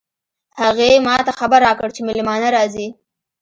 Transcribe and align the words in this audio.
هغې 0.61 0.89
ما 1.05 1.15
ته 1.25 1.31
خبر 1.39 1.59
راکړ 1.67 1.89
چې 1.95 2.01
مېلمانه 2.07 2.47
راځي 2.55 2.87